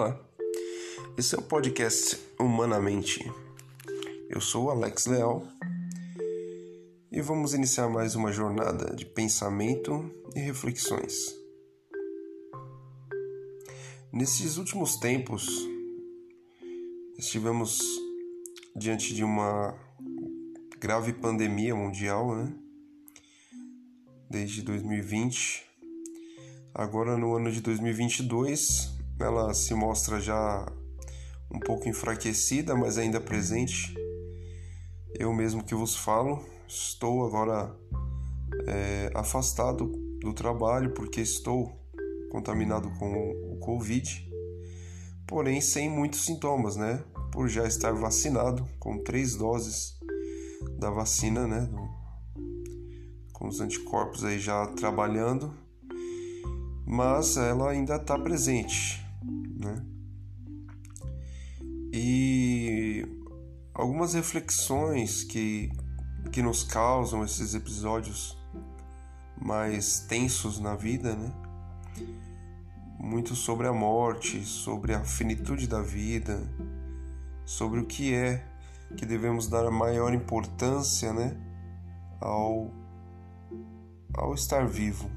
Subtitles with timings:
[0.00, 0.16] Olá,
[1.16, 3.18] esse é o podcast Humanamente.
[4.30, 5.44] Eu sou Alex Leal
[7.10, 11.34] e vamos iniciar mais uma jornada de pensamento e reflexões.
[14.12, 15.48] Nesses últimos tempos,
[17.18, 17.80] estivemos
[18.76, 19.76] diante de uma
[20.78, 22.54] grave pandemia mundial, né?
[24.30, 25.66] Desde 2020.
[26.72, 30.66] Agora, no ano de 2022, ela se mostra já
[31.50, 33.94] um pouco enfraquecida, mas ainda presente.
[35.18, 37.74] Eu mesmo que vos falo, estou agora
[38.66, 39.86] é, afastado
[40.20, 41.72] do trabalho porque estou
[42.30, 44.28] contaminado com o Covid,
[45.26, 47.02] porém sem muitos sintomas, né?
[47.32, 49.98] Por já estar vacinado com três doses
[50.78, 51.68] da vacina, né?
[53.32, 55.54] Com os anticorpos aí já trabalhando,
[56.86, 59.04] mas ela ainda está presente,
[63.78, 65.70] algumas reflexões que,
[66.32, 68.36] que nos causam esses episódios
[69.40, 71.32] mais tensos na vida, né?
[72.98, 76.42] Muito sobre a morte, sobre a finitude da vida,
[77.44, 78.44] sobre o que é
[78.96, 81.36] que devemos dar maior importância, né?
[82.20, 82.68] Ao,
[84.12, 85.08] ao estar vivo.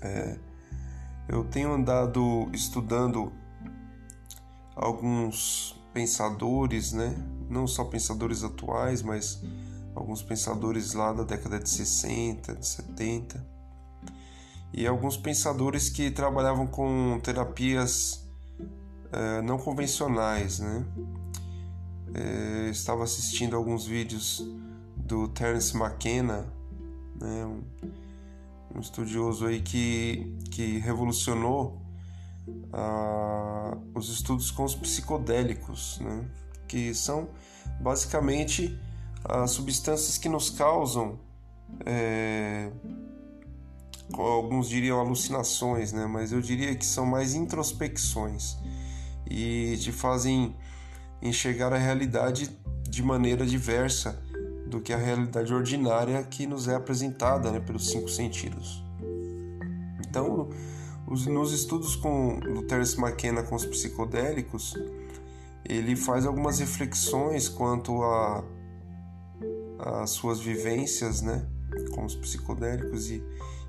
[0.00, 0.38] É,
[1.28, 3.30] eu tenho andado estudando
[4.74, 7.16] alguns pensadores, né?
[7.48, 9.42] Não só pensadores atuais, mas
[9.94, 13.42] alguns pensadores lá da década de 60, de 70.
[14.74, 18.28] E alguns pensadores que trabalhavam com terapias
[19.10, 20.84] é, não convencionais, né?
[22.12, 24.46] É, estava assistindo alguns vídeos
[24.98, 26.52] do Terence McKenna,
[27.18, 27.46] né?
[27.46, 27.62] Um,
[28.76, 31.85] um estudioso aí que, que revolucionou
[32.72, 36.24] ah, os estudos com os psicodélicos, né?
[36.68, 37.28] que são
[37.80, 38.78] basicamente
[39.24, 41.18] as substâncias que nos causam,
[41.84, 42.70] é,
[44.12, 46.06] alguns diriam alucinações, né?
[46.06, 48.56] mas eu diria que são mais introspecções
[49.28, 50.54] e te fazem
[51.20, 52.50] enxergar a realidade
[52.88, 54.22] de maneira diversa
[54.66, 58.84] do que a realidade ordinária que nos é apresentada né, pelos cinco sentidos.
[60.08, 60.50] Então,
[61.06, 64.74] nos estudos com do Terence McKenna com os psicodélicos,
[65.64, 68.44] ele faz algumas reflexões quanto a
[69.78, 71.46] as suas vivências, né,
[71.94, 73.22] com os psicodélicos e,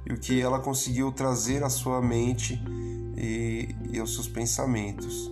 [0.05, 2.61] e o que ela conseguiu trazer à sua mente
[3.15, 5.31] e, e aos seus pensamentos.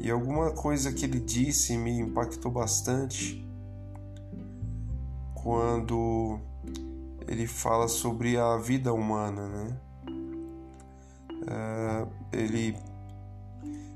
[0.00, 3.46] E alguma coisa que ele disse me impactou bastante
[5.34, 6.40] quando
[7.28, 9.76] ele fala sobre a vida humana, né?
[11.42, 12.76] Uh, ele,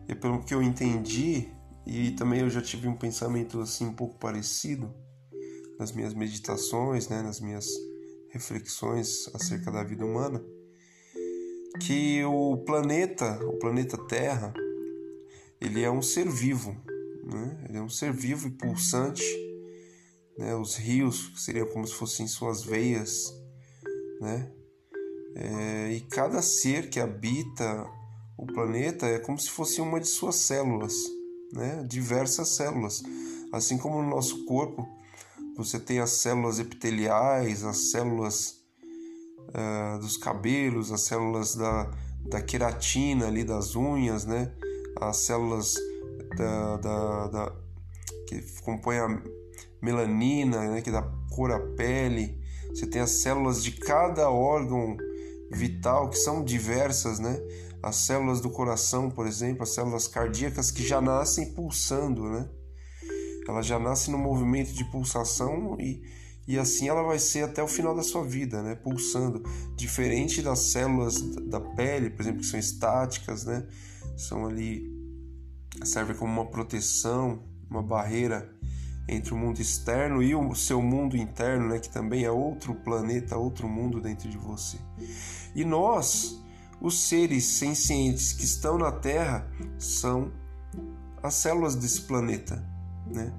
[0.08, 1.48] e pelo que eu entendi
[1.86, 4.92] e também eu já tive um pensamento assim um pouco parecido
[5.78, 7.66] nas minhas meditações, né, nas minhas
[8.30, 10.42] reflexões acerca da vida humana,
[11.80, 14.54] que o planeta, o planeta Terra,
[15.60, 16.70] ele é um ser vivo,
[17.24, 17.64] né?
[17.68, 19.24] Ele é um ser vivo e pulsante
[20.36, 20.54] né?
[20.54, 23.32] Os rios seriam como se fossem suas veias,
[24.20, 24.52] né?
[25.36, 27.86] É, e cada ser que habita
[28.36, 30.94] o planeta é como se fosse uma de suas células,
[31.52, 31.84] né?
[31.88, 33.02] Diversas células,
[33.52, 34.88] assim como no nosso corpo
[35.56, 38.60] você tem as células epiteliais, as células
[39.50, 41.90] uh, dos cabelos, as células da,
[42.28, 44.50] da queratina ali das unhas, né?
[45.00, 45.74] As células
[46.36, 47.52] da, da, da
[48.26, 49.22] que compõem a
[49.80, 52.40] melanina, né, que dá cor à pele.
[52.70, 54.96] Você tem as células de cada órgão
[55.50, 57.38] vital que são diversas, né?
[57.82, 62.48] As células do coração, por exemplo, as células cardíacas que já nascem pulsando, né?
[63.46, 66.02] Ela já nasce no movimento de pulsação e,
[66.48, 68.74] e assim ela vai ser até o final da sua vida, né?
[68.74, 69.42] Pulsando.
[69.76, 73.66] Diferente das células da pele, por exemplo, que são estáticas, né?
[74.16, 74.94] São ali
[75.82, 78.53] servem como uma proteção, uma barreira
[79.06, 83.36] entre o mundo externo e o seu mundo interno, né, que também é outro planeta,
[83.36, 84.78] outro mundo dentro de você.
[85.54, 86.42] E nós,
[86.80, 89.46] os seres sencientes que estão na Terra,
[89.78, 90.32] são
[91.22, 92.64] as células desse planeta,
[93.06, 93.32] né?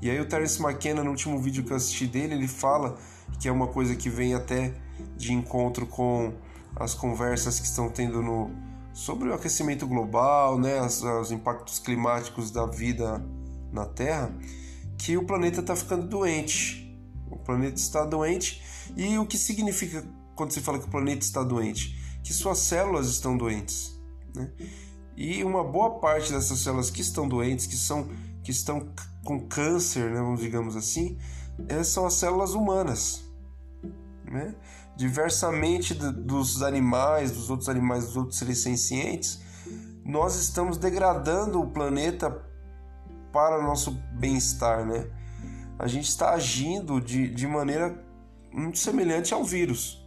[0.00, 2.98] E aí o Terence McKenna, no último vídeo que eu assisti dele, ele fala
[3.38, 4.74] que é uma coisa que vem até
[5.16, 6.34] de encontro com
[6.74, 8.50] as conversas que estão tendo no
[8.92, 13.24] sobre o aquecimento global, né, os, os impactos climáticos da vida
[13.72, 14.30] na Terra
[15.02, 16.96] que o planeta está ficando doente.
[17.28, 18.62] O planeta está doente.
[18.96, 20.06] E o que significa
[20.36, 21.98] quando se fala que o planeta está doente?
[22.22, 24.00] Que suas células estão doentes.
[24.32, 24.48] Né?
[25.16, 28.08] E uma boa parte dessas células que estão doentes, que são
[28.44, 28.92] que estão
[29.24, 31.16] com câncer, né, vamos digamos assim,
[31.84, 33.24] são as células humanas.
[34.24, 34.54] Né?
[34.96, 39.40] Diversamente dos animais, dos outros animais, dos outros seres sencientes,
[40.04, 42.51] nós estamos degradando o planeta
[43.32, 45.06] para o nosso bem-estar, né?
[45.78, 47.98] A gente está agindo de, de maneira
[48.52, 50.06] muito semelhante ao vírus.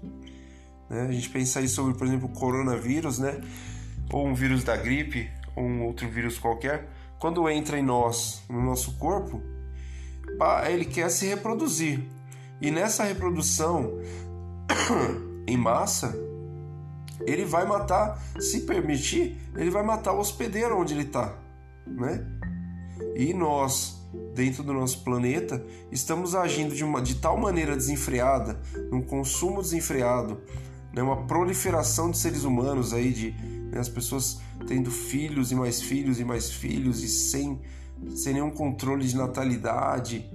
[0.89, 1.01] Né?
[1.01, 3.42] A gente pensa aí sobre, por exemplo, o coronavírus, né?
[4.13, 6.88] Ou um vírus da gripe, ou um outro vírus qualquer.
[7.19, 9.42] Quando entra em nós, no nosso corpo,
[10.69, 12.04] ele quer se reproduzir.
[12.62, 14.00] E nessa reprodução
[15.48, 16.16] em massa,
[17.25, 21.38] ele vai matar, se permitir, ele vai matar o hospedeiro onde ele está,
[21.88, 22.25] né?
[23.15, 24.01] E nós,
[24.33, 28.59] dentro do nosso planeta, estamos agindo de, uma, de tal maneira desenfreada,
[28.92, 30.42] num consumo desenfreado,
[30.94, 31.01] né?
[31.01, 33.31] uma proliferação de seres humanos aí, de
[33.71, 33.80] né?
[33.80, 37.62] as pessoas tendo filhos e mais filhos e mais filhos e sem,
[38.15, 40.30] sem nenhum controle de natalidade,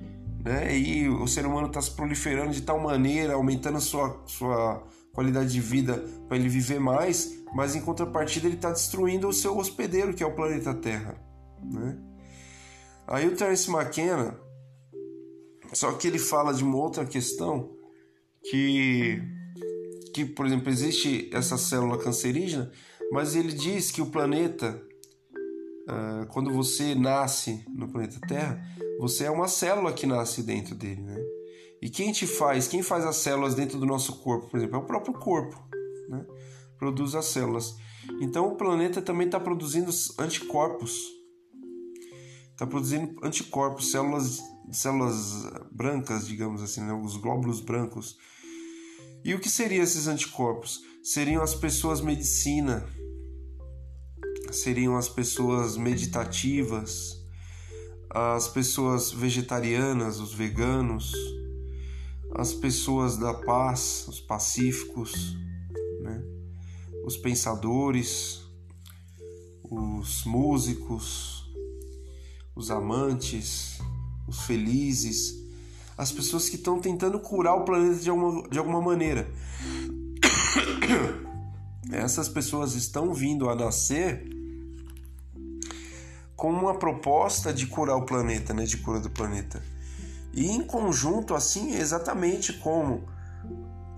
[0.44, 0.76] né?
[0.76, 5.60] E o ser humano está se proliferando de tal maneira, aumentando sua, sua qualidade de
[5.60, 10.22] vida para ele viver mais, mas em contrapartida ele está destruindo o seu hospedeiro, que
[10.22, 11.14] é o planeta Terra.
[11.62, 11.96] Né?
[13.10, 14.38] Aí o Terence McKenna,
[15.72, 17.76] só que ele fala de uma outra questão
[18.48, 19.20] que,
[20.14, 22.70] que por exemplo, existe essa célula cancerígena,
[23.10, 24.80] mas ele diz que o planeta,
[25.88, 28.64] ah, quando você nasce no planeta Terra,
[29.00, 31.16] você é uma célula que nasce dentro dele, né?
[31.82, 34.78] E quem te faz, quem faz as células dentro do nosso corpo, por exemplo, é
[34.78, 35.60] o próprio corpo,
[36.08, 36.24] né?
[36.78, 37.74] Produz as células.
[38.20, 41.19] Então o planeta também está produzindo anticorpos.
[42.60, 44.38] Está produzindo anticorpos, células,
[44.70, 46.92] células brancas, digamos assim, né?
[46.92, 48.18] os glóbulos brancos.
[49.24, 50.82] E o que seriam esses anticorpos?
[51.02, 52.86] Seriam as pessoas medicina,
[54.52, 57.24] seriam as pessoas meditativas,
[58.10, 61.14] as pessoas vegetarianas, os veganos,
[62.34, 65.34] as pessoas da paz, os pacíficos,
[66.02, 66.22] né?
[67.06, 68.42] os pensadores,
[69.64, 71.39] os músicos,
[72.60, 73.78] os amantes,
[74.28, 75.40] os felizes,
[75.96, 79.28] as pessoas que estão tentando curar o planeta de alguma, de alguma maneira.
[81.90, 84.28] Essas pessoas estão vindo a nascer
[86.36, 89.62] com uma proposta de curar o planeta, né, de cura do planeta.
[90.32, 93.02] E em conjunto, assim, exatamente como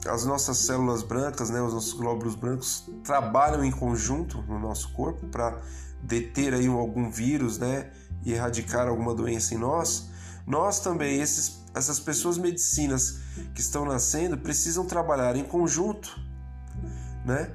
[0.07, 5.27] as nossas células brancas, né, os nossos glóbulos brancos trabalham em conjunto no nosso corpo
[5.29, 5.61] para
[6.03, 7.91] deter aí algum vírus, né,
[8.25, 10.11] e erradicar alguma doença em nós,
[10.47, 13.19] nós também esses, essas pessoas medicinas
[13.55, 16.19] que estão nascendo precisam trabalhar em conjunto,
[17.25, 17.51] né,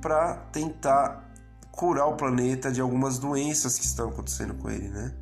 [0.00, 1.24] para tentar
[1.70, 5.12] curar o planeta de algumas doenças que estão acontecendo com ele, né?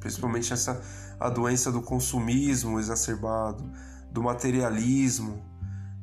[0.00, 0.82] Principalmente essa
[1.22, 3.62] a doença do consumismo exacerbado,
[4.10, 5.40] do materialismo,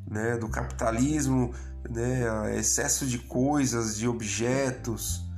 [0.07, 1.53] né, do capitalismo,
[1.89, 5.28] né, excesso de coisas, de objetos,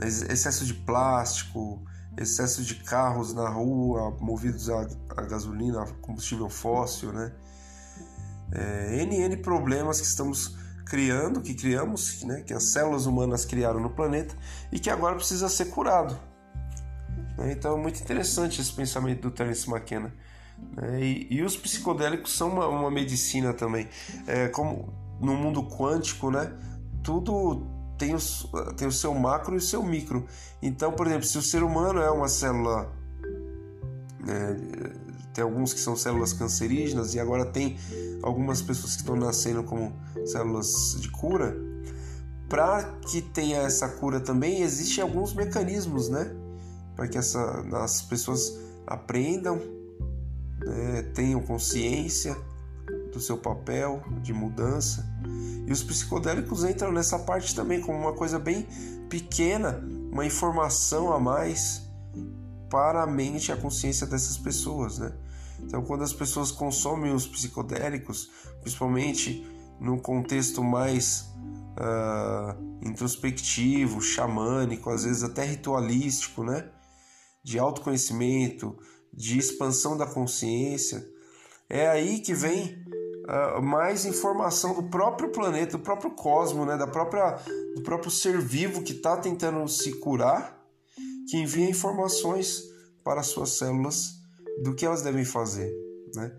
[0.00, 1.82] excesso de plástico,
[2.16, 4.86] excesso de carros na rua movidos a,
[5.16, 7.32] a gasolina, a combustível fóssil, né?
[8.52, 10.56] É, N, N problemas que estamos
[10.86, 14.36] criando, que criamos, né, que as células humanas criaram no planeta
[14.70, 16.16] e que agora precisa ser curado.
[17.36, 17.52] Né?
[17.52, 20.14] Então é muito interessante esse pensamento do Terence McKenna.
[20.76, 21.02] Né?
[21.02, 23.88] E, e, os psicodélicos são uma, uma medicina também.
[24.28, 26.52] É, como no mundo quântico, né,
[27.02, 27.66] tudo
[27.98, 28.18] tem o,
[28.76, 30.26] tem o seu macro e o seu micro.
[30.62, 32.92] Então, por exemplo, se o ser humano é uma célula
[34.26, 34.56] né,
[35.32, 37.76] tem alguns que são células cancerígenas e agora tem
[38.22, 39.92] algumas pessoas que estão nascendo como
[40.24, 41.54] células de cura.
[42.48, 46.34] Para que tenha essa cura também, existem alguns mecanismos, né?
[46.94, 49.60] Para que essa, as pessoas aprendam,
[50.64, 51.02] né?
[51.14, 52.34] tenham consciência
[53.12, 55.04] do seu papel de mudança.
[55.66, 58.66] E os psicodélicos entram nessa parte também como uma coisa bem
[59.08, 61.82] pequena, uma informação a mais
[62.70, 65.12] para a mente e a consciência dessas pessoas, né?
[65.60, 68.30] Então, quando as pessoas consomem os psicodélicos,
[68.60, 69.44] principalmente
[69.80, 71.32] num contexto mais
[71.78, 76.68] uh, introspectivo, xamânico, às vezes até ritualístico, né?
[77.42, 78.76] De autoconhecimento,
[79.12, 81.06] de expansão da consciência,
[81.68, 82.84] é aí que vem
[83.26, 86.76] uh, mais informação do próprio planeta, do próprio cosmos, né?
[86.76, 87.38] Da própria,
[87.74, 90.58] do próprio ser vivo que está tentando se curar,
[91.28, 92.62] que envia informações
[93.04, 94.14] para as suas células
[94.62, 95.72] do que elas devem fazer,
[96.14, 96.32] né?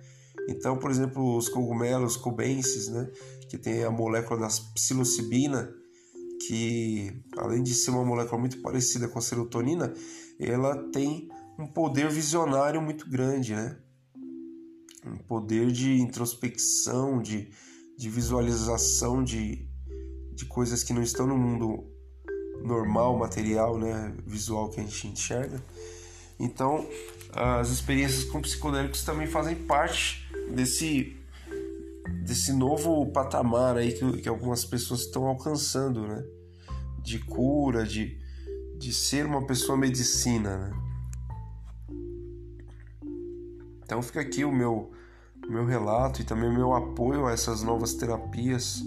[0.49, 3.09] Então, por exemplo, os cogumelos cubensis, né,
[3.49, 5.69] que tem a molécula da psilocibina,
[6.47, 9.93] que além de ser uma molécula muito parecida com a serotonina,
[10.39, 11.27] ela tem
[11.59, 13.77] um poder visionário muito grande, né?
[15.13, 17.49] Um poder de introspecção, de,
[17.97, 19.67] de visualização de,
[20.33, 21.83] de coisas que não estão no mundo
[22.63, 24.13] normal, material, né?
[24.25, 25.63] Visual que a gente enxerga.
[26.39, 26.87] Então,
[27.31, 31.15] as experiências com psicodélicos também fazem parte desse
[32.23, 36.23] desse novo patamar aí que, que algumas pessoas estão alcançando, né?
[37.01, 38.17] De cura, de,
[38.77, 40.86] de ser uma pessoa medicina, né?
[43.87, 44.91] Então fica aqui o meu,
[45.47, 48.83] meu relato e também o meu apoio a essas novas terapias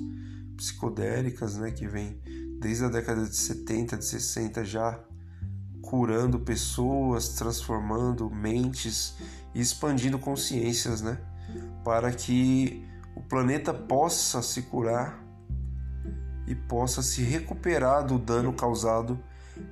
[0.59, 1.71] psicodélicas, né?
[1.71, 2.21] Que vem
[2.61, 5.03] desde a década de 70, de 60 já
[5.81, 9.15] curando pessoas, transformando mentes
[9.55, 11.17] e expandindo consciências, né?
[11.83, 15.19] Para que o planeta possa se curar
[16.47, 19.19] e possa se recuperar do dano causado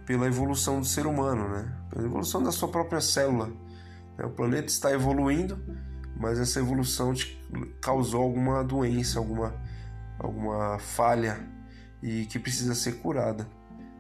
[0.06, 1.70] pela evolução do ser humano, né?
[1.90, 3.52] Pela evolução da sua própria célula.
[4.18, 4.25] Né?
[4.25, 5.58] O planeta está evoluindo,
[6.16, 7.14] mas essa evolução
[7.80, 9.54] causou alguma doença, alguma,
[10.18, 11.40] alguma falha
[12.02, 13.48] e que precisa ser curada,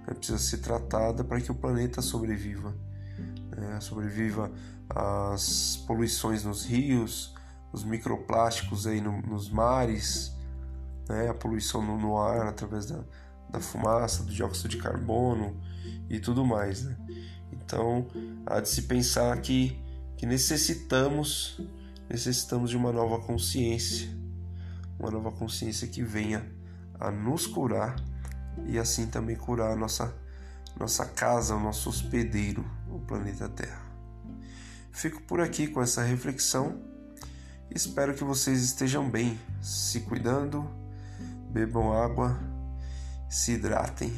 [0.06, 0.14] né?
[0.14, 2.74] precisa ser tratada para que o planeta sobreviva.
[3.56, 3.80] Né?
[3.80, 4.50] Sobreviva
[4.90, 7.34] às poluições nos rios,
[7.72, 10.32] os microplásticos aí no, nos mares,
[11.08, 13.02] né, a poluição no, no, ar através da,
[13.50, 15.56] da fumaça, do dióxido de carbono
[16.08, 16.84] e tudo mais.
[16.84, 16.96] Né?
[17.52, 18.06] Então,
[18.46, 19.78] há de se pensar que,
[20.18, 21.58] que necessitamos,
[22.10, 24.10] necessitamos de uma nova consciência,
[24.98, 26.44] uma nova consciência que venha
[27.00, 27.96] a nos curar
[28.66, 30.14] e assim também curar a nossa,
[30.78, 33.80] nossa casa, o nosso hospedeiro, o planeta Terra.
[34.92, 36.86] Fico por aqui com essa reflexão
[37.70, 40.68] Espero que vocês estejam bem, se cuidando,
[41.50, 42.38] bebam água,
[43.28, 44.12] se hidratem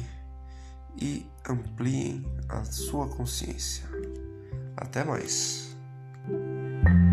[0.95, 3.83] e ampliem a sua consciência.
[4.77, 5.70] Até mais.
[6.27, 7.10] Thank you.